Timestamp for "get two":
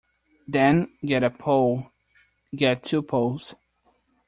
2.55-3.03